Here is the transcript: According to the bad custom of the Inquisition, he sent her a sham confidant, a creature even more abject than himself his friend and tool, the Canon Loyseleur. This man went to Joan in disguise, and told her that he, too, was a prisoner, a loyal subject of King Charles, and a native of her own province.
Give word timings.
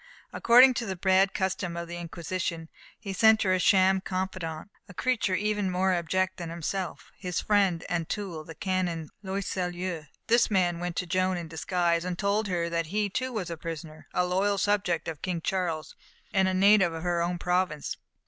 According 0.33 0.73
to 0.73 0.87
the 0.87 0.95
bad 0.95 1.31
custom 1.35 1.77
of 1.77 1.87
the 1.87 1.97
Inquisition, 1.97 2.69
he 2.99 3.13
sent 3.13 3.43
her 3.43 3.53
a 3.53 3.59
sham 3.59 4.01
confidant, 4.01 4.71
a 4.89 4.95
creature 4.95 5.35
even 5.35 5.69
more 5.69 5.93
abject 5.93 6.37
than 6.37 6.49
himself 6.49 7.11
his 7.19 7.39
friend 7.41 7.85
and 7.87 8.09
tool, 8.09 8.43
the 8.43 8.55
Canon 8.55 9.09
Loyseleur. 9.23 10.07
This 10.25 10.49
man 10.49 10.79
went 10.79 10.95
to 10.95 11.05
Joan 11.05 11.37
in 11.37 11.47
disguise, 11.47 12.03
and 12.03 12.17
told 12.17 12.47
her 12.47 12.67
that 12.67 12.87
he, 12.87 13.09
too, 13.11 13.31
was 13.31 13.51
a 13.51 13.57
prisoner, 13.57 14.07
a 14.11 14.25
loyal 14.25 14.57
subject 14.57 15.07
of 15.07 15.21
King 15.21 15.39
Charles, 15.39 15.95
and 16.33 16.47
a 16.47 16.53
native 16.55 16.93
of 16.93 17.03
her 17.03 17.21
own 17.21 17.37
province. 17.37 17.95